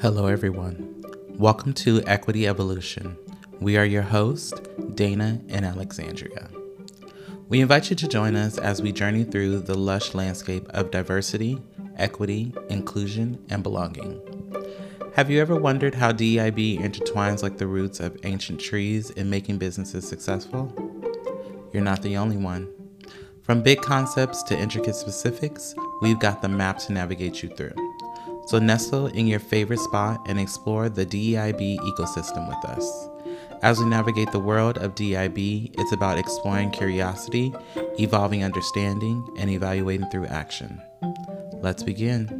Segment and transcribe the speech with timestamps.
[0.00, 1.04] Hello, everyone.
[1.36, 3.18] Welcome to Equity Evolution.
[3.60, 4.54] We are your hosts,
[4.94, 6.48] Dana and Alexandria.
[7.50, 11.60] We invite you to join us as we journey through the lush landscape of diversity,
[11.98, 14.22] equity, inclusion, and belonging.
[15.16, 19.58] Have you ever wondered how DEIB intertwines like the roots of ancient trees in making
[19.58, 20.72] businesses successful?
[21.74, 22.72] You're not the only one.
[23.42, 27.74] From big concepts to intricate specifics, we've got the map to navigate you through.
[28.50, 33.08] So nestle in your favorite spot and explore the DEIB ecosystem with us.
[33.62, 37.54] As we navigate the world of DEIB, it's about exploring curiosity,
[38.00, 40.82] evolving understanding, and evaluating through action.
[41.62, 42.39] Let's begin.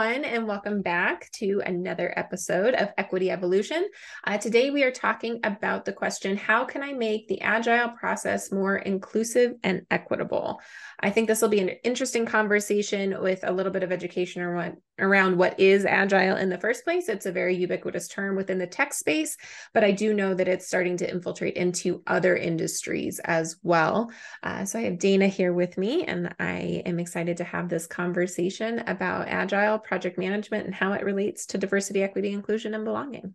[0.00, 3.86] Everyone, and welcome back to another episode of Equity Evolution.
[4.26, 8.50] Uh, today, we are talking about the question How can I make the agile process
[8.50, 10.58] more inclusive and equitable?
[11.00, 14.42] I think this will be an interesting conversation with a little bit of education
[15.00, 17.08] around, what is agile in the first place.
[17.08, 19.36] It's a very ubiquitous term within the tech space,
[19.74, 24.10] but I do know that it's starting to infiltrate into other industries as well.
[24.42, 27.86] Uh, so I have Dana here with me, and I am excited to have this
[27.86, 33.34] conversation about agile project management and how it relates to diversity, equity, inclusion, and belonging.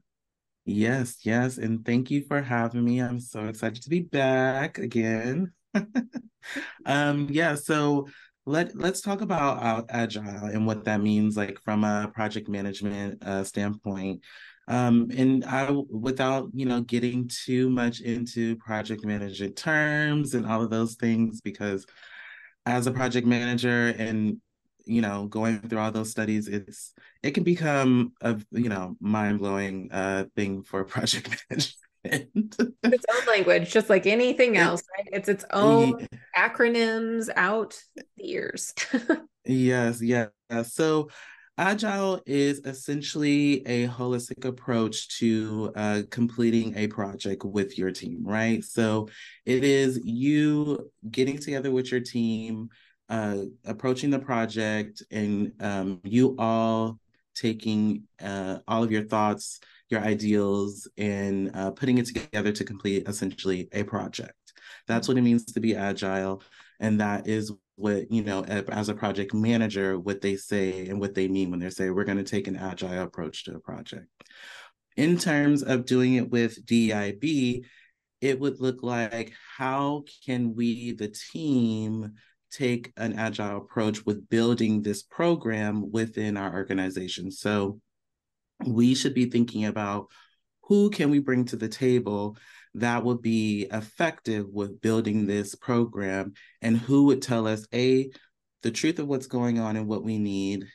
[0.65, 1.57] Yes, yes.
[1.57, 2.99] And thank you for having me.
[2.99, 5.53] I'm so excited to be back again.
[6.85, 8.07] um, yeah, so
[8.45, 13.23] let let's talk about uh, agile and what that means like from a project management
[13.23, 14.21] uh, standpoint.
[14.67, 20.63] Um, and i without you know getting too much into project management terms and all
[20.63, 21.85] of those things because
[22.65, 24.37] as a project manager and
[24.85, 29.89] you know going through all those studies it's it can become a you know mind-blowing
[29.91, 35.09] uh thing for project management its own language just like anything else right?
[35.11, 38.73] It's its own acronyms out the ears.
[39.47, 40.29] Yes yeah.
[40.63, 41.09] So
[41.55, 48.63] agile is essentially a holistic approach to uh, completing a project with your team right?
[48.63, 49.07] So
[49.45, 52.69] it is you getting together with your team
[53.07, 56.99] uh, approaching the project and um, you all
[57.35, 59.59] taking uh, all of your thoughts,
[59.89, 64.33] your ideals, and uh, putting it together to complete essentially a project.
[64.87, 66.41] That's what it means to be agile.
[66.79, 71.13] And that is what, you know, as a project manager, what they say and what
[71.13, 74.07] they mean when they say we're going to take an agile approach to a project.
[74.97, 77.65] In terms of doing it with DEIB,
[78.21, 82.13] it would look like how can we, the team,
[82.49, 87.29] take an agile approach with building this program within our organization.
[87.29, 87.81] So
[88.65, 90.07] we should be thinking about
[90.63, 92.37] who can we bring to the table
[92.75, 98.09] that would be effective with building this program and who would tell us a
[98.63, 100.65] the truth of what's going on and what we need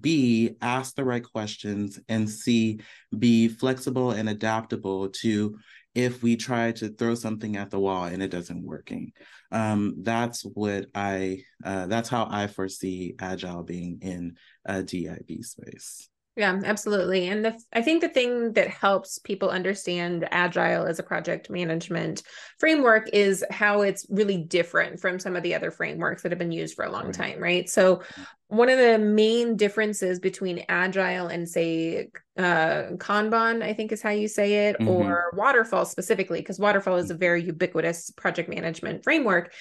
[0.00, 2.78] b ask the right questions and c
[3.18, 5.56] be flexible and adaptable to
[5.94, 9.12] if we try to throw something at the wall and it doesn't working.
[9.50, 16.08] Um, that's what i uh, that's how i foresee agile being in a dib space
[16.38, 17.26] yeah, absolutely.
[17.26, 22.22] And the, I think the thing that helps people understand Agile as a project management
[22.60, 26.52] framework is how it's really different from some of the other frameworks that have been
[26.52, 27.68] used for a long time, right?
[27.68, 28.02] So,
[28.46, 34.10] one of the main differences between Agile and, say, uh, Kanban, I think is how
[34.10, 34.88] you say it, mm-hmm.
[34.88, 39.52] or Waterfall specifically, because Waterfall is a very ubiquitous project management framework.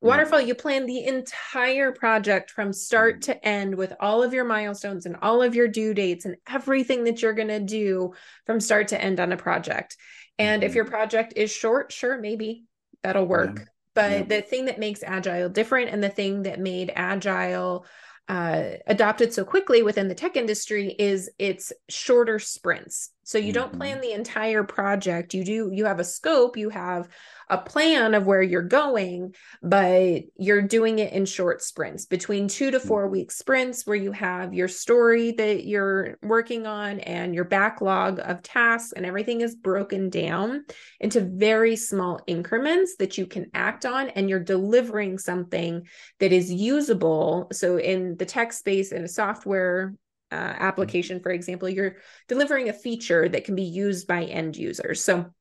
[0.00, 5.06] Waterfall, you plan the entire project from start to end with all of your milestones
[5.06, 8.12] and all of your due dates and everything that you're going to do
[8.44, 9.96] from start to end on a project.
[10.38, 10.68] And mm-hmm.
[10.68, 12.64] if your project is short, sure, maybe
[13.02, 13.58] that'll work.
[13.58, 13.64] Yeah.
[13.94, 14.22] But yeah.
[14.24, 17.86] the thing that makes Agile different and the thing that made Agile
[18.28, 23.10] uh, adopted so quickly within the tech industry is it's shorter sprints.
[23.26, 23.54] So you mm-hmm.
[23.54, 25.34] don't plan the entire project.
[25.34, 27.08] You do, you have a scope, you have
[27.48, 32.70] a plan of where you're going, but you're doing it in short sprints between two
[32.70, 37.44] to four week sprints where you have your story that you're working on and your
[37.44, 40.64] backlog of tasks and everything is broken down
[41.00, 45.84] into very small increments that you can act on and you're delivering something
[46.20, 47.48] that is usable.
[47.52, 49.94] So in the tech space in a software
[50.36, 51.96] uh, application, for example, you're
[52.28, 55.02] delivering a feature that can be used by end users.
[55.02, 55.32] So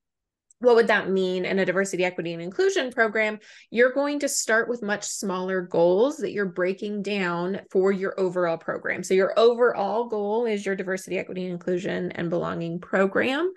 [0.60, 3.40] what would that mean in a diversity, equity, and inclusion program?
[3.72, 8.58] You're going to start with much smaller goals that you're breaking down for your overall
[8.58, 9.04] program.
[9.04, 13.52] So, your overall goal is your diversity, equity, and inclusion, and belonging program.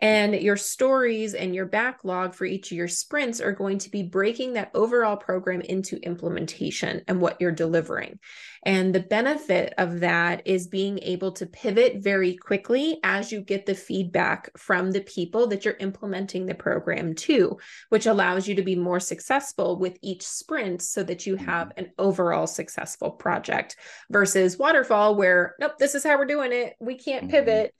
[0.00, 4.02] And your stories and your backlog for each of your sprints are going to be
[4.02, 8.18] breaking that overall program into implementation and what you're delivering.
[8.64, 13.64] And the benefit of that is being able to pivot very quickly as you get
[13.64, 17.58] the feedback from the people that you're implementing the program to,
[17.90, 21.84] which allows you to be more successful with each sprint so that you have mm-hmm.
[21.84, 23.76] an overall successful project
[24.10, 26.74] versus waterfall, where, nope, this is how we're doing it.
[26.80, 27.30] We can't mm-hmm.
[27.30, 27.74] pivot.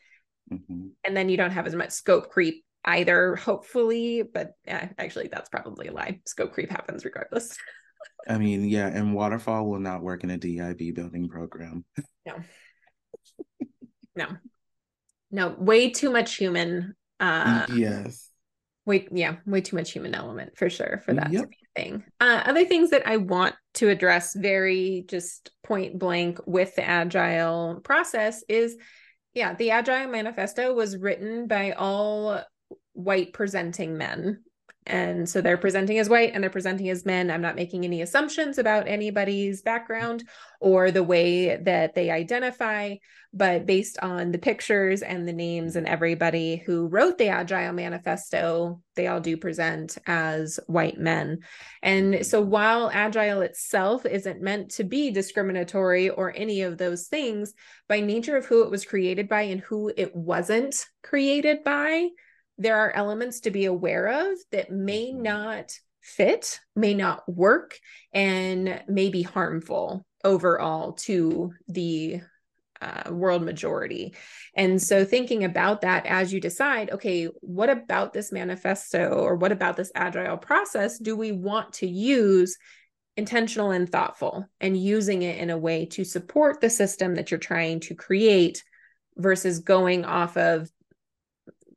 [0.53, 0.89] Mm-hmm.
[1.05, 4.23] And then you don't have as much scope creep either, hopefully.
[4.23, 6.21] But yeah, actually, that's probably a lie.
[6.27, 7.57] Scope creep happens regardless.
[8.29, 11.85] I mean, yeah, and waterfall will not work in a DIB building program.
[12.25, 12.35] No.
[14.17, 14.27] no.
[15.31, 16.95] No, way too much human.
[17.21, 18.31] Uh, yes.
[18.85, 21.43] Wait, yeah, way too much human element for sure for that yep.
[21.43, 22.05] to be a thing.
[22.21, 27.81] Uh, other things that I want to address very just point blank with the agile
[27.83, 28.77] process is
[29.37, 32.43] yeah, the Agile Manifesto was written by all
[32.95, 34.43] white presenting men.
[34.87, 37.31] And so they're presenting as white and they're presenting as men.
[37.31, 40.23] I'm not making any assumptions about anybody's background
[40.61, 42.97] or the way that they identify,
[43.33, 48.81] but based on the pictures and the names and everybody who wrote the Agile Manifesto,
[48.95, 51.41] they all do present as white men.
[51.83, 52.23] And mm-hmm.
[52.23, 57.53] so while Agile itself isn't meant to be discriminatory or any of those things,
[57.89, 62.09] by nature of who it was created by and who it wasn't created by,
[62.59, 65.23] there are elements to be aware of that may mm-hmm.
[65.23, 67.79] not fit, may not work,
[68.13, 72.21] and may be harmful overall to the
[72.81, 74.15] uh, world majority.
[74.55, 79.53] And so, thinking about that as you decide, okay, what about this manifesto or what
[79.53, 82.57] about this agile process do we want to use
[83.17, 87.39] intentional and thoughtful and using it in a way to support the system that you're
[87.39, 88.63] trying to create
[89.17, 90.71] versus going off of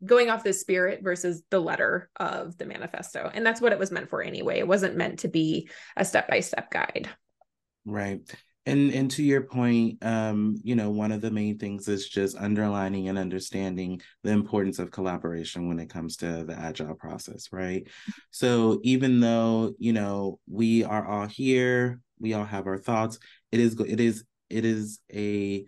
[0.03, 3.29] going off the spirit versus the letter of the manifesto.
[3.33, 4.59] And that's what it was meant for anyway.
[4.59, 7.09] It wasn't meant to be a step-by-step guide.
[7.85, 8.21] Right.
[8.65, 12.37] And and to your point um you know one of the main things is just
[12.37, 17.87] underlining and understanding the importance of collaboration when it comes to the agile process right?
[18.31, 23.17] So even though you know we are all here we all have our thoughts
[23.51, 25.65] it is it is it is a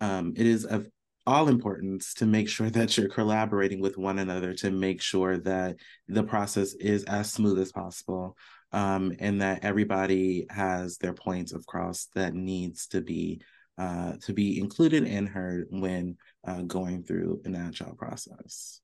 [0.00, 0.88] um it is of
[1.26, 5.76] all importance to make sure that you're collaborating with one another to make sure that
[6.08, 8.36] the process is as smooth as possible
[8.72, 13.40] um, and that everybody has their points of cross that needs to be
[13.78, 16.16] uh, to be included and heard when
[16.46, 18.80] uh, going through an agile process.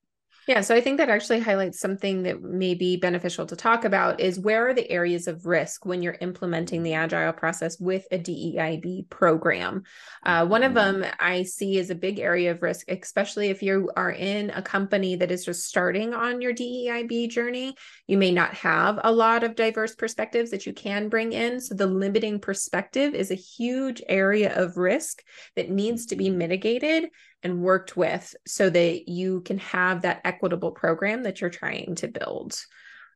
[0.48, 4.18] Yeah, so I think that actually highlights something that may be beneficial to talk about
[4.18, 8.18] is where are the areas of risk when you're implementing the agile process with a
[8.18, 9.82] DEIB program.
[10.22, 11.02] Uh, one of mm-hmm.
[11.02, 14.62] them I see is a big area of risk, especially if you are in a
[14.62, 17.74] company that is just starting on your DEIB journey.
[18.06, 21.60] You may not have a lot of diverse perspectives that you can bring in.
[21.60, 25.22] So the limiting perspective is a huge area of risk
[25.56, 27.10] that needs to be mitigated
[27.43, 32.08] and worked with so that you can have that equitable program that you're trying to
[32.08, 32.58] build.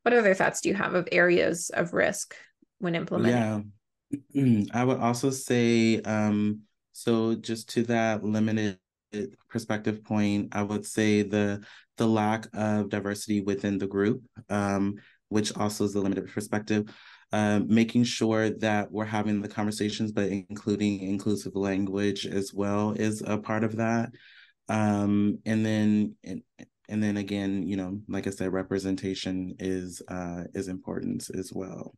[0.02, 2.34] What other thoughts do you have of areas of risk
[2.78, 3.72] when implementing?
[4.34, 6.60] Yeah, I would also say um,
[6.92, 8.78] so just to that limited
[9.48, 11.64] perspective point, I would say the
[11.98, 14.96] the lack of diversity within the group, um,
[15.32, 16.94] which also is a limited perspective.
[17.34, 23.22] Um, making sure that we're having the conversations, but including inclusive language as well is
[23.26, 24.10] a part of that.
[24.68, 26.42] Um, and then and,
[26.90, 31.94] and then again, you know, like I said, representation is uh, is important as well.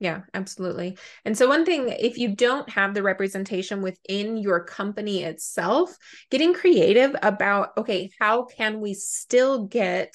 [0.00, 0.98] Yeah, absolutely.
[1.24, 5.96] And so, one thing, if you don't have the representation within your company itself,
[6.30, 10.14] getting creative about, okay, how can we still get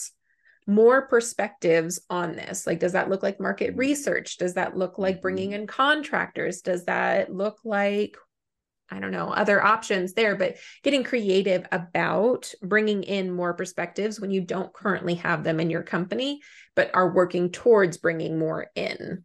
[0.70, 3.80] more perspectives on this like does that look like market mm-hmm.
[3.80, 5.62] research does that look like bringing mm-hmm.
[5.62, 8.16] in contractors does that look like
[8.92, 14.32] I don't know, other options there, but getting creative about bringing in more perspectives when
[14.32, 16.42] you don't currently have them in your company,
[16.76, 19.24] but are working towards bringing more in.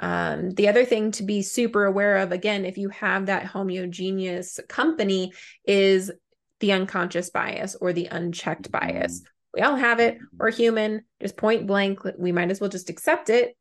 [0.00, 4.58] Um, the other thing to be super aware of, again, if you have that homogeneous
[4.68, 5.32] company,
[5.64, 6.10] is
[6.60, 9.22] the unconscious bias or the unchecked bias.
[9.54, 10.18] We all have it.
[10.36, 12.00] We're human, just point blank.
[12.18, 13.56] We might as well just accept it,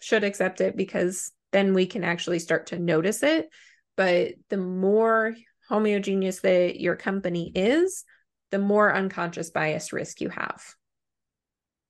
[0.00, 3.48] should accept it, because then we can actually start to notice it.
[3.96, 5.34] But the more
[5.68, 8.04] homogeneous that your company is,
[8.50, 10.62] the more unconscious bias risk you have.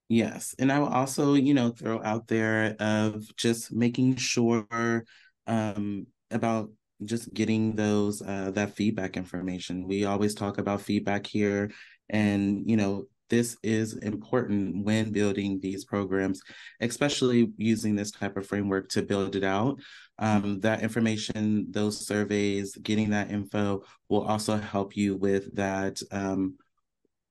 [0.08, 0.54] Yes.
[0.58, 5.04] And I will also, you know, throw out there of just making sure
[5.46, 6.70] um, about
[7.04, 9.86] just getting those uh, that feedback information.
[9.86, 11.70] We always talk about feedback here
[12.08, 16.40] and, you know, this is important when building these programs,
[16.80, 19.80] especially using this type of framework to build it out.
[20.18, 26.00] Um, that information, those surveys, getting that info will also help you with that.
[26.11, 26.56] Um,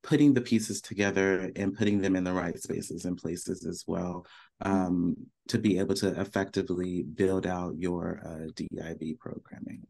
[0.04, 4.25] putting the pieces together and putting them in the right spaces and places as well
[4.62, 5.18] um,
[5.50, 9.86] to be able to effectively build out your uh, DEIB programming.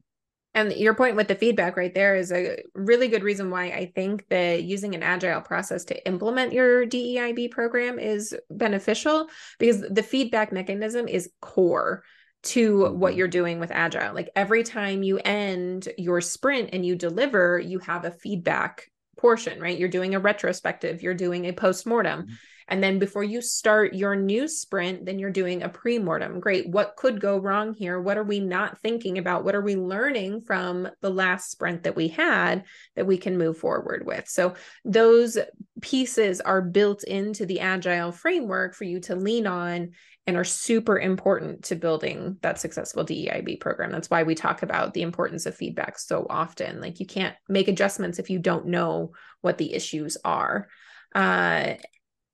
[0.58, 3.92] And your point with the feedback right there is a really good reason why I
[3.94, 9.28] think that using an agile process to implement your DEIB program is beneficial
[9.60, 12.04] because the feedback mechanism is core
[12.42, 12.98] to mm-hmm.
[12.98, 14.16] what you're doing with agile.
[14.16, 19.62] Like every time you end your sprint and you deliver, you have a feedback portion,
[19.62, 19.78] right?
[19.78, 22.24] You're doing a retrospective, you're doing a post-mortem.
[22.24, 22.34] Mm-hmm.
[22.68, 26.40] And then before you start your new sprint, then you're doing a pre-mortem.
[26.40, 26.70] Great.
[26.70, 28.00] What could go wrong here?
[28.02, 29.46] What are we not thinking about?
[29.46, 33.58] What are we learning from the last sprint that we had that we can move
[33.58, 34.28] forward with?
[34.28, 35.38] So those
[35.82, 39.92] pieces are built into the agile framework for you to lean on
[40.28, 43.92] and are super important to building that successful DEIB program.
[43.92, 46.82] That's why we talk about the importance of feedback so often.
[46.82, 50.68] Like you can't make adjustments if you don't know what the issues are.
[51.16, 51.76] Uh,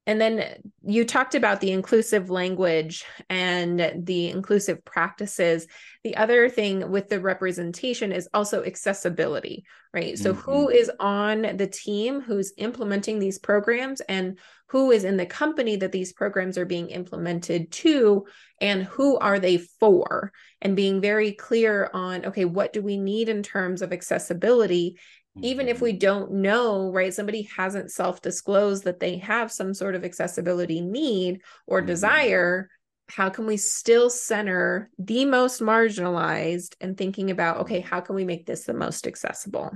[0.05, 5.65] and then you talked about the inclusive language and the inclusive practices.
[6.03, 10.17] The other thing with the representation is also accessibility, right?
[10.19, 10.41] So, mm-hmm.
[10.41, 15.77] who is on the team who's implementing these programs and who is in the company
[15.77, 18.25] that these programs are being implemented to,
[18.59, 20.33] and who are they for?
[20.61, 24.97] And being very clear on, okay, what do we need in terms of accessibility?
[25.41, 25.99] Even if we mm-hmm.
[25.99, 31.41] don't know, right, somebody hasn't self disclosed that they have some sort of accessibility need
[31.65, 31.87] or mm-hmm.
[31.87, 32.69] desire,
[33.09, 38.25] how can we still center the most marginalized and thinking about, okay, how can we
[38.25, 39.71] make this the most accessible?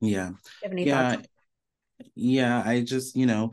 [0.00, 0.32] Yeah.
[0.70, 1.16] yeah.
[1.16, 1.28] Thoughts?
[2.14, 2.62] Yeah.
[2.64, 3.52] I just, you know,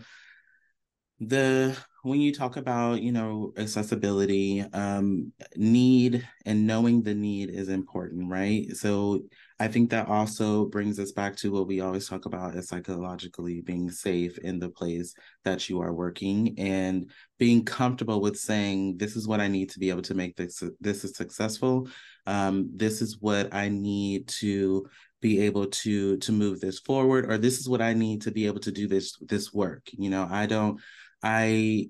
[1.20, 7.70] the when you talk about you know accessibility um need and knowing the need is
[7.70, 9.22] important right so
[9.64, 13.62] i think that also brings us back to what we always talk about as psychologically
[13.62, 15.14] being safe in the place
[15.46, 19.80] that you are working and being comfortable with saying this is what i need to
[19.80, 21.88] be able to make this this is successful.
[22.26, 24.86] Um this is what i need to
[25.22, 28.46] be able to to move this forward or this is what i need to be
[28.46, 29.84] able to do this this work.
[29.94, 30.80] You know i don't
[31.24, 31.88] I,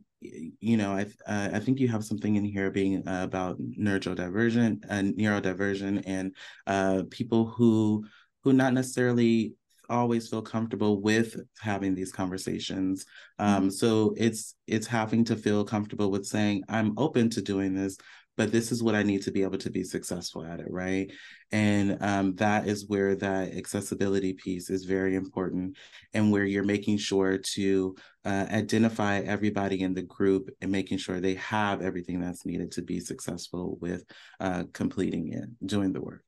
[0.60, 4.86] you know, I uh, I think you have something in here being uh, about neurodivergent
[4.90, 6.36] and uh, neurodiversion and
[6.68, 8.06] uh, people who
[8.44, 9.56] who not necessarily
[9.90, 13.06] always feel comfortable with having these conversations.
[13.40, 13.70] Um, mm-hmm.
[13.70, 17.98] so it's it's having to feel comfortable with saying I'm open to doing this,
[18.36, 21.12] but this is what I need to be able to be successful at it, right?
[21.52, 25.78] And um, that is where that accessibility piece is very important,
[26.14, 31.20] and where you're making sure to uh, identify everybody in the group and making sure
[31.20, 34.04] they have everything that's needed to be successful with
[34.40, 36.24] uh, completing it, doing the work.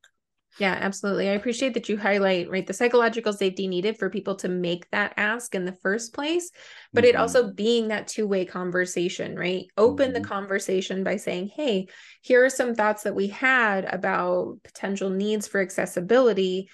[0.58, 1.28] Yeah, absolutely.
[1.28, 5.14] I appreciate that you highlight right the psychological safety needed for people to make that
[5.18, 6.50] ask in the first place,
[6.94, 7.10] but mm-hmm.
[7.10, 9.66] it also being that two-way conversation, right?
[9.76, 10.22] Open mm-hmm.
[10.22, 11.88] the conversation by saying, "Hey,
[12.22, 16.70] here are some thoughts that we had about potential needs for accessibility.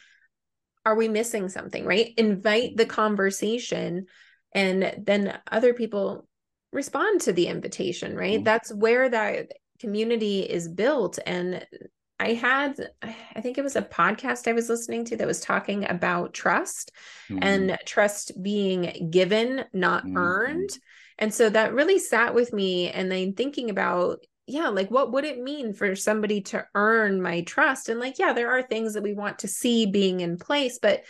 [0.85, 2.13] Are we missing something?" right?
[2.17, 4.05] Invite the conversation
[4.53, 6.27] and then other people
[6.71, 8.35] respond to the invitation, right?
[8.35, 8.43] Mm-hmm.
[8.43, 11.65] That's where that community is built and
[12.21, 15.89] I had, I think it was a podcast I was listening to that was talking
[15.89, 16.91] about trust
[17.27, 17.39] mm-hmm.
[17.41, 20.17] and trust being given, not mm-hmm.
[20.17, 20.69] earned.
[21.17, 22.91] And so that really sat with me.
[22.91, 27.41] And then thinking about, yeah, like what would it mean for somebody to earn my
[27.41, 27.89] trust?
[27.89, 31.03] And like, yeah, there are things that we want to see being in place, but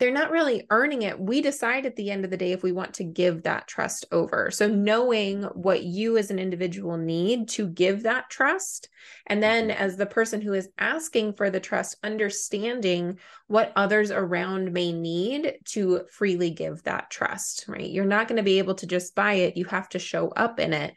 [0.00, 1.20] they're not really earning it.
[1.20, 4.06] We decide at the end of the day if we want to give that trust
[4.10, 4.50] over.
[4.50, 8.88] So, knowing what you as an individual need to give that trust.
[9.26, 9.78] And then, mm-hmm.
[9.80, 15.58] as the person who is asking for the trust, understanding what others around may need
[15.66, 17.88] to freely give that trust, right?
[17.88, 19.58] You're not going to be able to just buy it.
[19.58, 20.94] You have to show up in it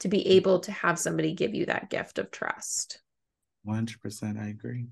[0.00, 0.32] to be mm-hmm.
[0.32, 3.02] able to have somebody give you that gift of trust.
[3.68, 4.40] 100%.
[4.40, 4.86] I agree.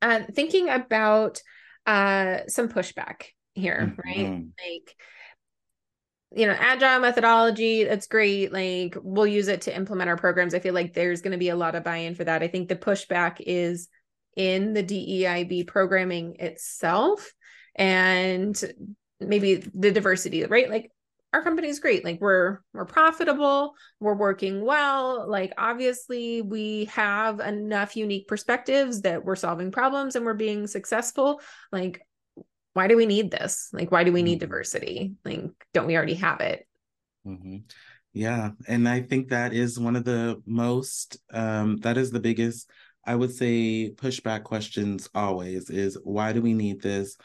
[0.00, 1.42] Uh, thinking about
[1.86, 4.08] uh some pushback here mm-hmm.
[4.08, 4.44] right?
[4.62, 4.96] Like
[6.32, 8.52] you know agile methodology that's great.
[8.52, 10.54] Like we'll use it to implement our programs.
[10.54, 12.42] I feel like there's going to be a lot of buy-in for that.
[12.42, 13.88] I think the pushback is
[14.36, 17.32] in the deib programming itself
[17.74, 18.62] and
[19.18, 20.70] maybe the diversity right?
[20.70, 20.92] Like
[21.32, 27.40] our company is great like we're we're profitable we're working well like obviously we have
[27.40, 32.04] enough unique perspectives that we're solving problems and we're being successful like
[32.72, 33.68] why do we need this?
[33.72, 34.46] Like, why do we need mm-hmm.
[34.46, 35.14] diversity?
[35.24, 35.42] Like,
[35.74, 36.66] don't we already have it?
[37.26, 37.58] Mm-hmm.
[38.12, 38.50] Yeah.
[38.68, 42.70] And I think that is one of the most, um, that is the biggest,
[43.04, 47.16] I would say, pushback questions always is why do we need this?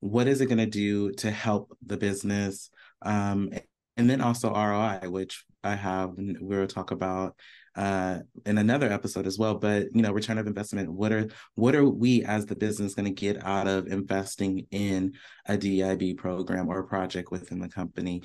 [0.00, 2.70] What is it going to do to help the business?
[3.04, 3.50] Um,
[3.96, 7.36] and then also ROI, which I have, we'll talk about
[7.76, 9.56] uh, in another episode as well.
[9.56, 10.92] But you know, return of investment.
[10.92, 15.14] What are what are we as the business going to get out of investing in
[15.46, 18.22] a DIB program or a project within the company?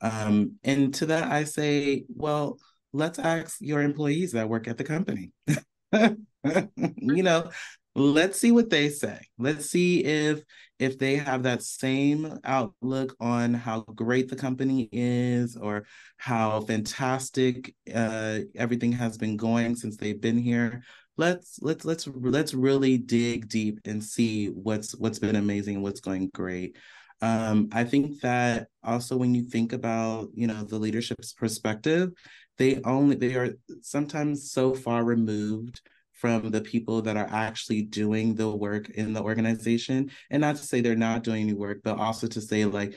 [0.00, 2.58] Um, and to that, I say, well,
[2.92, 5.32] let's ask your employees that work at the company.
[5.46, 7.50] you know,
[7.94, 9.20] let's see what they say.
[9.38, 10.42] Let's see if
[10.78, 15.84] if they have that same outlook on how great the company is or
[16.16, 20.82] how fantastic uh, everything has been going since they've been here
[21.20, 26.30] let's let's let's let's really dig deep and see what's what's been amazing what's going
[26.32, 26.76] great
[27.20, 32.10] um, i think that also when you think about you know the leadership's perspective
[32.56, 33.50] they only they are
[33.82, 35.82] sometimes so far removed
[36.20, 40.10] from the people that are actually doing the work in the organization.
[40.30, 42.94] And not to say they're not doing any work but also to say like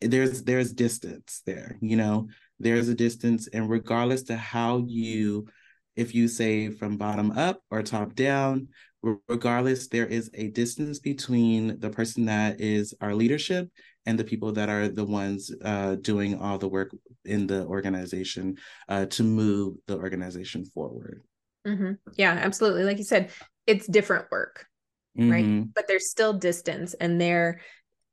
[0.00, 2.28] there's there's distance there you know?
[2.60, 5.46] There's a distance and regardless to how you
[5.96, 8.68] if you say from bottom up or top down
[9.28, 13.68] regardless there is a distance between the person that is our leadership
[14.06, 18.56] and the people that are the ones uh, doing all the work in the organization
[18.88, 21.22] uh, to move the organization forward
[21.66, 21.92] Mm-hmm.
[22.16, 22.84] Yeah, absolutely.
[22.84, 23.30] Like you said,
[23.66, 24.66] it's different work,
[25.18, 25.30] mm-hmm.
[25.30, 25.74] right?
[25.74, 27.60] But there's still distance, and there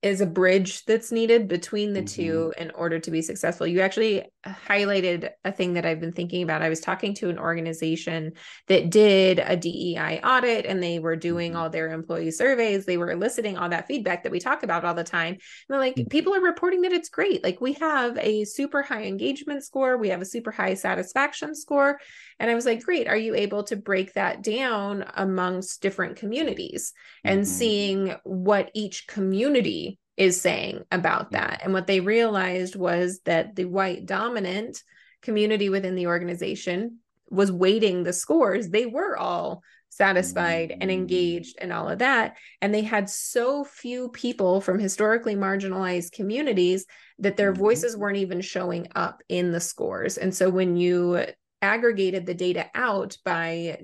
[0.02, 2.22] is a bridge that's needed between the mm-hmm.
[2.22, 3.68] two in order to be successful.
[3.68, 6.62] You actually highlighted a thing that I've been thinking about.
[6.62, 8.34] I was talking to an organization
[8.68, 11.62] that did a DEI audit and they were doing mm-hmm.
[11.62, 12.86] all their employee surveys.
[12.86, 15.34] They were eliciting all that feedback that we talk about all the time.
[15.34, 16.08] And they're like, mm-hmm.
[16.08, 17.44] people are reporting that it's great.
[17.44, 22.00] Like we have a super high engagement score, we have a super high satisfaction score.
[22.40, 23.08] And I was like, great.
[23.08, 27.46] Are you able to break that down amongst different communities and mm-hmm.
[27.46, 31.36] seeing what each community is saying about mm-hmm.
[31.36, 31.62] that?
[31.64, 34.82] And what they realized was that the white dominant
[35.24, 37.00] community within the organization
[37.32, 38.70] was weighting the scores.
[38.70, 40.92] They were all satisfied and mm-hmm.
[40.92, 42.38] engaged and all of that.
[42.62, 46.86] And they had so few people from historically marginalized communities
[47.18, 50.18] that their voices weren't even showing up in the scores.
[50.18, 51.26] And so when you
[51.64, 53.80] aggregated the data out by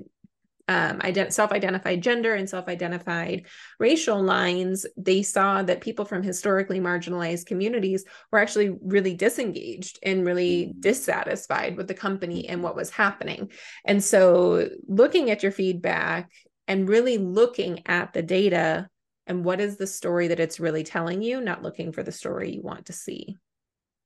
[0.68, 3.46] um, ident- self-identified gender and self-identified
[3.80, 10.26] racial lines, they saw that people from historically marginalized communities were actually really disengaged and
[10.26, 10.80] really mm-hmm.
[10.80, 13.52] dissatisfied with the company and what was happening.
[13.86, 16.32] And so, looking at your feedback
[16.68, 18.90] and really looking at the data
[19.26, 22.52] and what is the story that it's really telling you, not looking for the story
[22.52, 23.38] you want to see.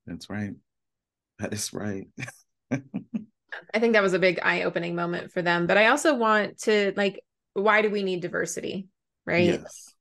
[0.05, 0.53] That's right.
[1.39, 2.07] That is right.
[3.73, 5.67] I think that was a big eye opening moment for them.
[5.67, 7.21] But I also want to like,
[7.53, 8.87] why do we need diversity?
[9.25, 9.45] Right.
[9.45, 9.93] Yes.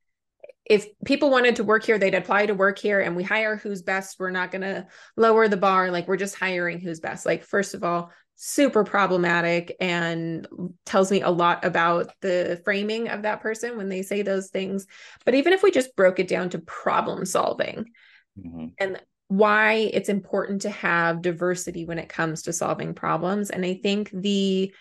[0.65, 3.83] If people wanted to work here, they'd apply to work here and we hire who's
[3.83, 4.21] best.
[4.21, 5.91] We're not going to lower the bar.
[5.91, 7.27] Like, we're just hiring who's best.
[7.27, 10.47] Like, first of all, super problematic and
[10.87, 14.87] tells me a lot about the framing of that person when they say those things.
[15.25, 17.91] But even if we just broke it down to problem solving,
[18.39, 18.69] mm-hmm.
[18.79, 23.51] and why it's important to have diversity when it comes to solving problems.
[23.51, 24.75] And I think the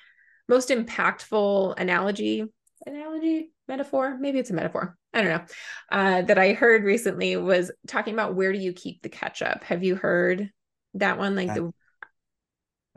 [0.47, 2.43] most impactful analogy,
[2.83, 5.45] analogy, metaphor, maybe it's a metaphor, I don't know,
[5.91, 9.63] uh, that I heard recently was talking about where do you keep the ketchup?
[9.65, 10.49] Have you heard
[10.95, 11.35] that one?
[11.35, 11.71] Like I, the.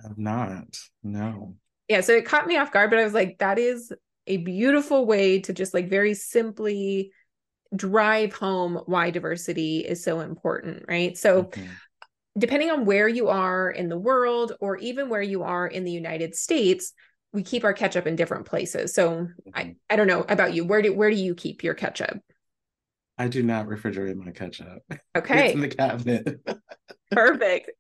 [0.03, 1.57] I've not, no.
[1.87, 3.93] Yeah, so it caught me off guard, but I was like, that is
[4.27, 7.13] a beautiful way to just like very simply
[7.75, 11.17] drive home why diversity is so important, right?
[11.17, 11.67] So, mm-hmm.
[12.39, 15.93] depending on where you are in the world or even where you are in the
[15.93, 16.93] United States,
[17.33, 18.95] we keep our ketchup in different places.
[18.95, 19.51] So, mm-hmm.
[19.55, 20.65] I, I don't know about you.
[20.65, 22.19] Where do where do you keep your ketchup?
[23.19, 24.83] I do not refrigerate my ketchup.
[25.15, 25.47] Okay.
[25.47, 26.41] It's in the cabinet.
[27.11, 27.71] Perfect.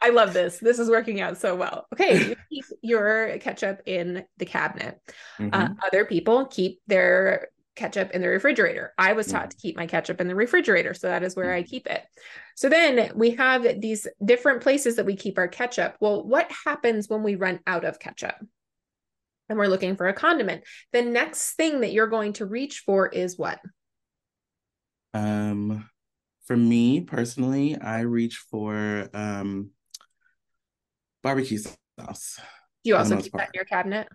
[0.00, 0.58] I love this.
[0.58, 1.86] This is working out so well.
[1.92, 5.00] Okay, you keep your ketchup in the cabinet.
[5.38, 5.54] Uh, mm-hmm.
[5.54, 7.48] Uh, other people keep their
[7.80, 8.92] ketchup in the refrigerator.
[8.98, 9.50] I was taught mm.
[9.50, 11.66] to keep my ketchup in the refrigerator, so that is where I mm.
[11.66, 12.04] keep it.
[12.54, 15.96] So then we have these different places that we keep our ketchup.
[15.98, 18.36] Well, what happens when we run out of ketchup?
[19.48, 20.62] And we're looking for a condiment.
[20.92, 23.58] The next thing that you're going to reach for is what?
[25.12, 25.88] Um
[26.44, 29.70] for me personally, I reach for um
[31.22, 31.58] barbecue
[31.98, 32.38] sauce.
[32.84, 33.42] You also keep part.
[33.42, 34.08] that in your cabinet?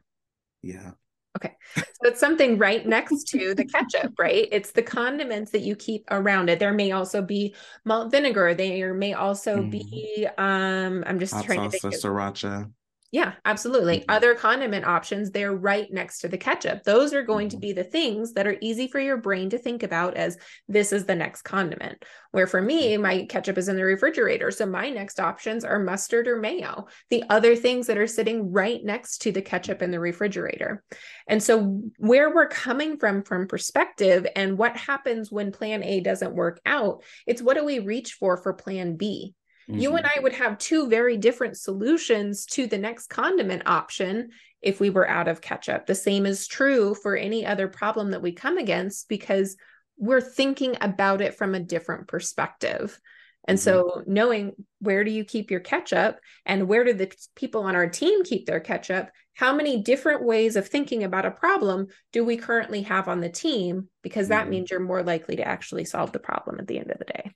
[0.61, 0.91] Yeah.
[1.35, 1.53] Okay.
[1.75, 4.47] So it's something right next to the ketchup, right?
[4.51, 6.59] It's the condiments that you keep around it.
[6.59, 8.53] There may also be malt vinegar.
[8.53, 9.71] There may also mm.
[9.71, 12.71] be um I'm just Hot trying to think of sriracha.
[13.15, 13.99] Yeah, absolutely.
[13.99, 14.11] Mm-hmm.
[14.11, 16.83] Other condiment options, they're right next to the ketchup.
[16.83, 17.55] Those are going mm-hmm.
[17.55, 20.91] to be the things that are easy for your brain to think about as this
[20.91, 22.03] is the next condiment.
[22.31, 23.01] Where for me, mm-hmm.
[23.01, 24.51] my ketchup is in the refrigerator.
[24.51, 28.83] So my next options are mustard or mayo, the other things that are sitting right
[28.83, 30.83] next to the ketchup in the refrigerator.
[31.29, 36.35] And so where we're coming from from perspective and what happens when plan A doesn't
[36.35, 39.35] work out, it's what do we reach for for plan B?
[39.69, 39.79] Mm-hmm.
[39.79, 40.19] You and mm-hmm.
[40.19, 44.29] I would have two very different solutions to the next condiment option
[44.61, 45.85] if we were out of ketchup.
[45.85, 49.55] The same is true for any other problem that we come against because
[49.97, 52.99] we're thinking about it from a different perspective.
[53.47, 53.63] And mm-hmm.
[53.63, 57.87] so, knowing where do you keep your ketchup and where do the people on our
[57.87, 62.37] team keep their ketchup, how many different ways of thinking about a problem do we
[62.37, 63.89] currently have on the team?
[64.01, 64.49] Because that mm-hmm.
[64.51, 67.34] means you're more likely to actually solve the problem at the end of the day.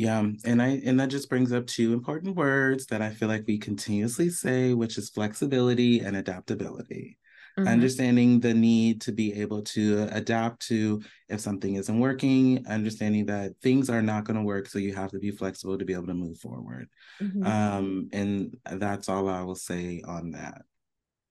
[0.00, 3.44] Yeah, and I and that just brings up two important words that I feel like
[3.46, 7.18] we continuously say, which is flexibility and adaptability.
[7.58, 7.68] Mm-hmm.
[7.68, 13.52] Understanding the need to be able to adapt to if something isn't working, understanding that
[13.62, 16.06] things are not going to work, so you have to be flexible to be able
[16.06, 16.88] to move forward.
[17.20, 17.46] Mm-hmm.
[17.46, 20.62] Um, and that's all I will say on that.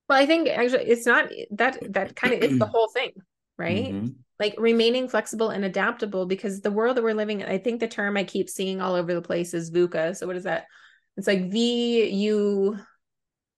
[0.08, 3.14] Well, I think actually it's not that that kind of is the whole thing,
[3.58, 3.96] right?
[3.96, 7.80] Mm-hmm like remaining flexible and adaptable because the world that we're living in, I think
[7.80, 10.16] the term I keep seeing all over the place is VUCA.
[10.16, 10.66] So what is that?
[11.18, 12.78] It's like V U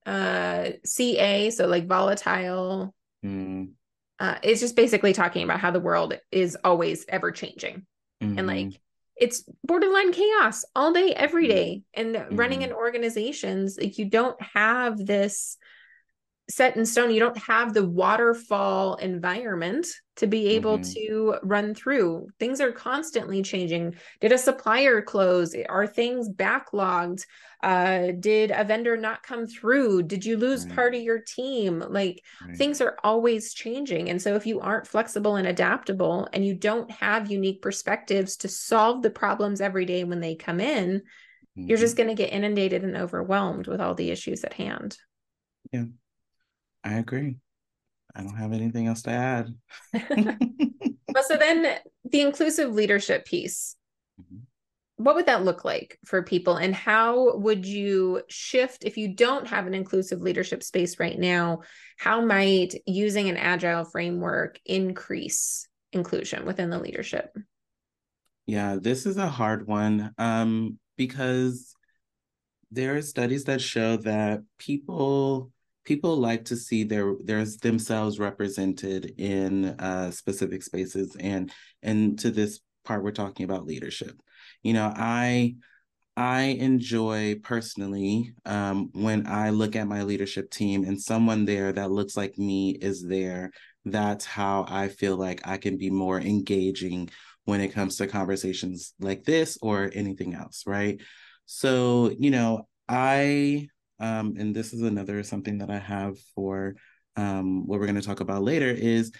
[0.05, 2.95] uh C A, so like volatile.
[3.23, 3.73] Mm.
[4.19, 7.85] Uh, it's just basically talking about how the world is always ever changing.
[8.21, 8.37] Mm-hmm.
[8.39, 8.81] And like
[9.15, 11.55] it's borderline chaos all day, every mm-hmm.
[11.93, 12.35] And mm-hmm.
[12.35, 15.57] running in organizations, like you don't have this
[16.51, 17.11] set in stone.
[17.11, 19.87] You don't have the waterfall environment
[20.17, 20.93] to be able mm-hmm.
[20.93, 22.27] to run through.
[22.39, 23.95] Things are constantly changing.
[24.19, 25.55] Did a supplier close?
[25.69, 27.25] Are things backlogged?
[27.63, 30.03] Uh, did a vendor not come through?
[30.03, 30.75] Did you lose right.
[30.75, 31.83] part of your team?
[31.87, 32.57] Like right.
[32.57, 34.09] things are always changing.
[34.09, 38.47] And so if you aren't flexible and adaptable and you don't have unique perspectives to
[38.47, 41.67] solve the problems every day when they come in, mm-hmm.
[41.67, 44.97] you're just going to get inundated and overwhelmed with all the issues at hand.
[45.71, 45.85] Yeah.
[46.83, 47.37] I agree.
[48.15, 49.49] I don't have anything else to add.
[49.93, 53.75] well, so then the inclusive leadership piece.
[54.21, 54.43] Mm-hmm.
[54.97, 56.57] What would that look like for people?
[56.57, 61.61] And how would you shift if you don't have an inclusive leadership space right now?
[61.97, 67.35] How might using an agile framework increase inclusion within the leadership?
[68.45, 71.73] Yeah, this is a hard one um, because
[72.69, 75.51] there are studies that show that people
[75.83, 82.31] people like to see their there's themselves represented in uh, specific spaces and and to
[82.31, 84.19] this part we're talking about leadership.
[84.63, 85.55] You know i
[86.17, 91.89] i enjoy personally um, when i look at my leadership team and someone there that
[91.89, 93.49] looks like me is there
[93.85, 97.09] that's how i feel like i can be more engaging
[97.45, 101.01] when it comes to conversations like this or anything else right?
[101.45, 103.67] So you know i
[104.01, 106.75] um, and this is another something that I have for
[107.15, 109.11] um, what we're going to talk about later is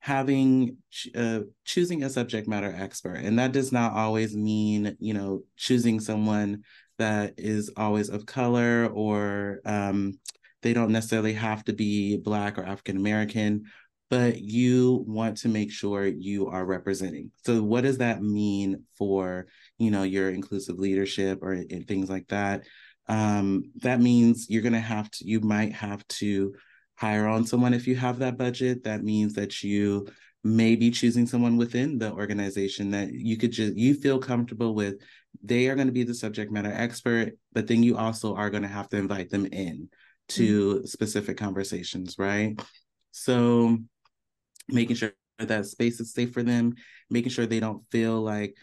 [0.00, 0.76] having
[1.16, 3.16] uh, choosing a subject matter expert.
[3.16, 6.62] And that does not always mean you know choosing someone
[6.98, 10.18] that is always of color or um,
[10.62, 13.64] they don't necessarily have to be black or african american
[14.10, 17.30] but you want to make sure you are representing.
[17.44, 19.46] So what does that mean for
[19.78, 22.64] you know your inclusive leadership or things like that
[23.08, 26.54] um, that means you're going to have to, you might have to
[26.96, 28.84] hire on someone if you have that budget.
[28.84, 30.08] That means that you
[30.44, 34.96] may be choosing someone within the organization that you could just, you feel comfortable with.
[35.42, 38.62] They are going to be the subject matter expert, but then you also are going
[38.62, 39.88] to have to invite them in
[40.30, 40.86] to mm-hmm.
[40.86, 42.60] specific conversations, right?
[43.12, 43.78] So
[44.68, 46.74] making sure that space is safe for them,
[47.08, 48.56] making sure they don't feel like,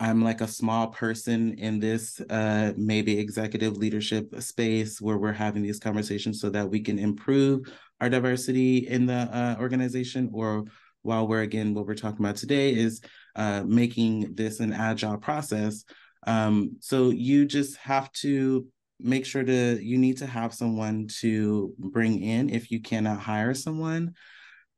[0.00, 5.62] I'm like a small person in this uh, maybe executive leadership space where we're having
[5.62, 10.30] these conversations so that we can improve our diversity in the uh, organization.
[10.32, 10.64] Or
[11.02, 13.00] while we're again, what we're talking about today is
[13.34, 15.84] uh, making this an agile process.
[16.26, 18.66] Um, so you just have to
[19.00, 23.54] make sure to, you need to have someone to bring in if you cannot hire
[23.54, 24.14] someone.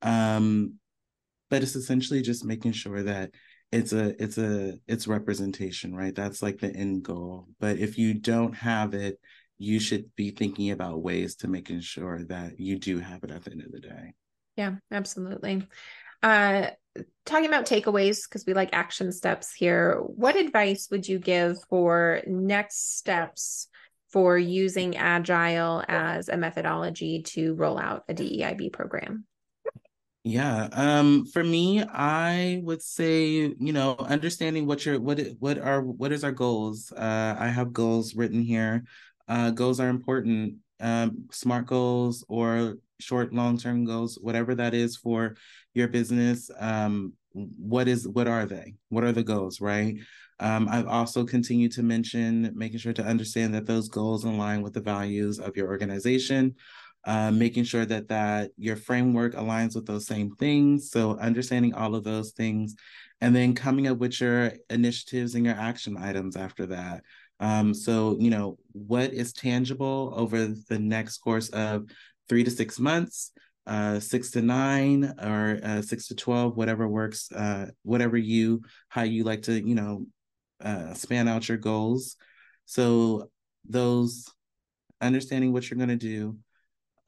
[0.01, 0.75] Um,
[1.51, 3.33] but it's essentially just making sure that
[3.73, 8.15] it's a it's a it's representation right that's like the end goal but if you
[8.15, 9.19] don't have it
[9.59, 13.45] you should be thinking about ways to making sure that you do have it at
[13.45, 14.15] the end of the day
[14.57, 15.67] Yeah, absolutely.
[16.23, 16.69] Uh,
[17.25, 19.99] talking about takeaways because we like action steps here.
[20.01, 23.69] What advice would you give for next steps
[24.13, 29.25] for using agile as a methodology to roll out a DEIB program?
[30.23, 30.69] Yeah.
[30.73, 36.13] Um for me, I would say, you know, understanding what your what what are what
[36.13, 36.93] is our goals.
[36.93, 38.85] Uh I have goals written here.
[39.29, 40.57] Uh goals are important.
[40.79, 45.37] Um smart goals or short long-term goals, whatever that is for
[45.73, 46.51] your business.
[46.59, 48.75] Um what is what are they?
[48.91, 49.97] What are the goals, right?
[50.41, 54.73] Um, I've also continued to mention making sure to understand that those goals align with
[54.73, 56.55] the values of your organization
[57.05, 60.91] uh, making sure that that your framework aligns with those same things.
[60.91, 62.77] So understanding all of those things,
[63.21, 67.03] and then coming up with your initiatives and your action items after that.
[67.41, 71.87] Um, so you know what is tangible over the next course of
[72.29, 73.33] three to six months.
[73.67, 79.03] Uh, six to nine or uh, six to 12, whatever works, uh, whatever you, how
[79.03, 80.07] you like to, you know,
[80.61, 82.17] uh, span out your goals.
[82.65, 83.31] So
[83.69, 84.29] those
[85.01, 86.39] understanding what you're going to do,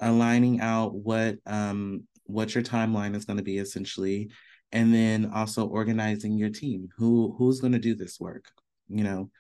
[0.03, 4.31] aligning out what um what your timeline is going to be essentially
[4.71, 6.89] and then also organizing your team.
[6.99, 8.45] Who who's going to do this work?
[8.89, 9.31] You know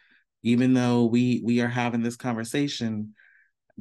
[0.42, 3.14] even though we we are having this conversation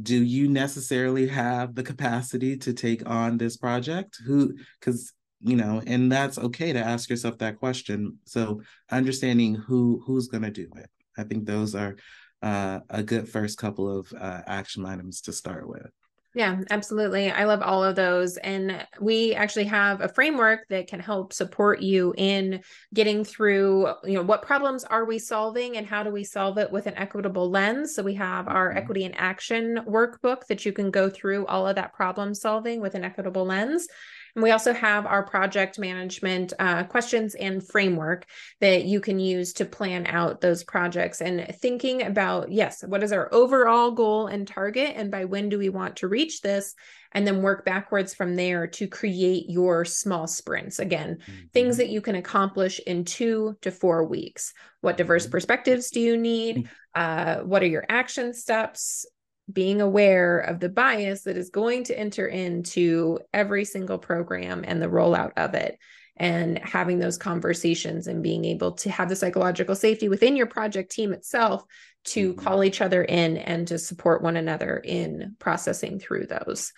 [0.01, 4.17] do you necessarily have the capacity to take on this project?
[4.25, 8.17] Who because you know and that's okay to ask yourself that question.
[8.25, 10.89] So understanding who who's going to do it.
[11.17, 11.97] I think those are
[12.41, 15.91] uh, a good first couple of uh, action items to start with
[16.33, 17.29] yeah, absolutely.
[17.29, 18.37] I love all of those.
[18.37, 22.61] And we actually have a framework that can help support you in
[22.93, 26.71] getting through, you know, what problems are we solving and how do we solve it
[26.71, 27.95] with an equitable lens?
[27.95, 28.77] So we have our mm-hmm.
[28.77, 32.95] equity and action workbook that you can go through all of that problem solving with
[32.95, 33.87] an equitable lens.
[34.35, 38.25] And we also have our project management uh, questions and framework
[38.59, 43.11] that you can use to plan out those projects and thinking about, yes, what is
[43.11, 44.93] our overall goal and target?
[44.95, 46.75] And by when do we want to reach this?
[47.13, 50.79] And then work backwards from there to create your small sprints.
[50.79, 51.47] Again, mm-hmm.
[51.53, 54.53] things that you can accomplish in two to four weeks.
[54.79, 55.31] What diverse mm-hmm.
[55.31, 56.57] perspectives do you need?
[56.57, 57.41] Mm-hmm.
[57.41, 59.05] Uh, what are your action steps?
[59.51, 64.81] Being aware of the bias that is going to enter into every single program and
[64.81, 65.77] the rollout of it
[66.17, 70.91] and having those conversations and being able to have the psychological safety within your project
[70.91, 71.63] team itself
[72.03, 72.39] to mm-hmm.
[72.39, 76.73] call each other in and to support one another in processing through those.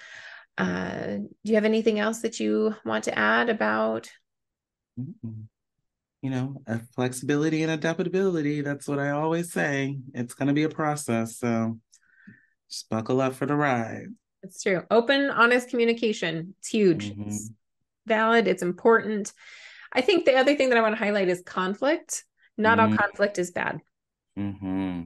[0.57, 4.09] Uh, do you have anything else that you want to add about?
[4.95, 6.61] You know,
[6.95, 8.61] flexibility and adaptability.
[8.61, 9.97] That's what I always say.
[10.13, 11.37] It's going to be a process.
[11.37, 11.79] So
[12.73, 14.07] just buckle up for the ride.
[14.41, 14.83] It's true.
[14.89, 16.55] Open, honest communication.
[16.59, 17.11] It's huge.
[17.11, 17.29] Mm-hmm.
[17.29, 17.51] It's
[18.07, 18.47] valid.
[18.47, 19.31] It's important.
[19.93, 22.25] I think the other thing that I want to highlight is conflict.
[22.57, 22.91] Not mm-hmm.
[22.91, 23.79] all conflict is bad.
[24.37, 25.01] Mm-hmm.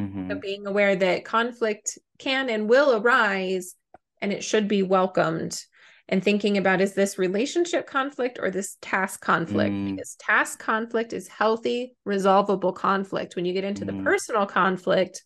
[0.00, 0.30] mm-hmm.
[0.30, 3.74] So being aware that conflict can and will arise
[4.22, 5.62] and it should be welcomed
[6.08, 9.90] and thinking about is this relationship conflict or this task conflict mm.
[9.92, 13.86] because task conflict is healthy resolvable conflict when you get into mm.
[13.86, 15.22] the personal conflict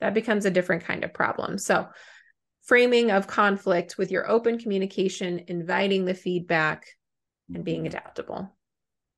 [0.00, 1.58] that becomes a different kind of problem.
[1.58, 1.88] So,
[2.62, 6.86] framing of conflict with your open communication, inviting the feedback,
[7.54, 7.96] and being mm-hmm.
[7.96, 8.50] adaptable.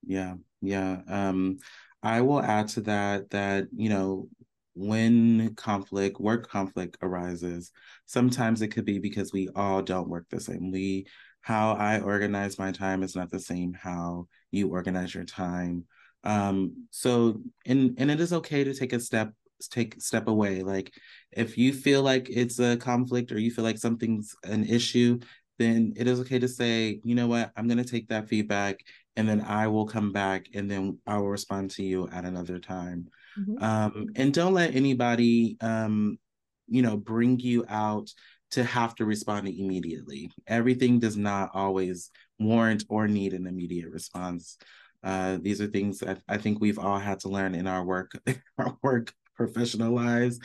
[0.07, 1.01] Yeah, yeah.
[1.09, 1.59] Um,
[2.03, 4.29] I will add to that that you know
[4.75, 7.73] when conflict, work conflict arises,
[8.07, 10.71] sometimes it could be because we all don't work the same.
[10.71, 11.07] We
[11.41, 15.85] how I organize my time is not the same how you organize your time.
[16.25, 19.33] Um, so and and it is okay to take a step
[19.67, 20.63] take step away.
[20.63, 20.93] Like
[21.33, 25.19] if you feel like it's a conflict or you feel like something's an issue
[25.59, 27.51] then it is okay to say you know what?
[27.57, 28.79] I'm going to take that feedback
[29.17, 32.59] and then i will come back and then i will respond to you at another
[32.59, 33.09] time.
[33.39, 33.63] Mm-hmm.
[33.63, 36.19] um, and don't let anybody um,
[36.67, 38.09] you know bring you out
[38.53, 40.31] to have to respond immediately.
[40.47, 44.57] Everything does not always warrant or need an immediate response.
[45.05, 48.13] Uh, these are things that I think we've all had to learn in our work,
[48.59, 50.39] our work professional lives.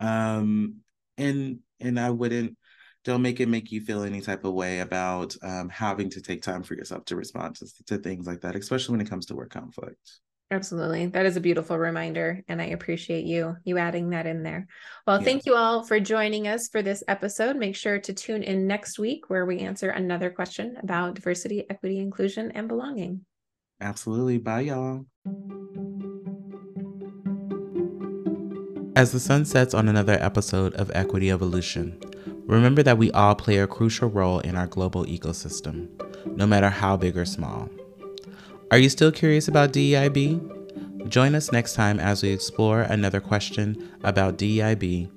[0.00, 0.80] Um,
[1.16, 2.56] and and I wouldn't
[3.04, 6.42] don't make it make you feel any type of way about um, having to take
[6.42, 9.34] time for yourself to respond to, to things like that, especially when it comes to
[9.34, 10.20] work conflict.
[10.52, 11.06] Absolutely.
[11.06, 14.66] That is a beautiful reminder and I appreciate you you adding that in there.
[15.06, 17.56] Well, thank you all for joining us for this episode.
[17.56, 22.00] Make sure to tune in next week where we answer another question about diversity, equity,
[22.00, 23.24] inclusion and belonging.
[23.80, 24.38] Absolutely.
[24.38, 25.06] Bye y'all.
[29.00, 31.98] As the sun sets on another episode of Equity Evolution,
[32.44, 35.88] remember that we all play a crucial role in our global ecosystem.
[36.36, 37.70] no matter how big or small.
[38.70, 41.08] Are you still curious about DEIB?
[41.08, 45.10] Join us next time as we explore another question about DEIB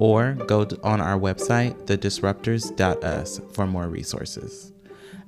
[0.00, 4.72] or go on our website, thedisruptors.us, for more resources.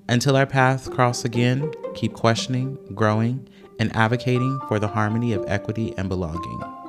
[0.08, 5.94] Until our paths cross again, keep questioning, growing, and advocating for the harmony of equity
[5.96, 6.79] and belonging.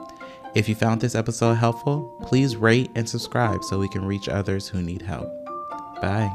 [0.54, 4.68] If you found this episode helpful, please rate and subscribe so we can reach others
[4.68, 5.30] who need help.
[6.02, 6.30] Bye.